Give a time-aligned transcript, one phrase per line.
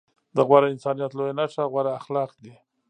[0.35, 2.53] د غوره انسانيت لويه نښه غوره اخلاق دي.